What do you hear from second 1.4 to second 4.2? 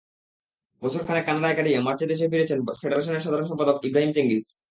কাটিয়ে মার্চে দেশে ফিরেছেন ফেডারেশনের সাধারণ সম্পাদক ইব্রাহিম